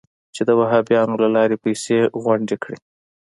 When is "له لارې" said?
1.23-1.61